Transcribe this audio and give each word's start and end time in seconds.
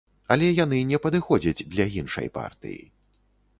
Але 0.35 0.47
яны 0.59 0.79
не 0.91 0.99
падыходзяць 1.03 1.67
для 1.75 1.87
іншай 2.01 2.33
партыі. 2.41 2.83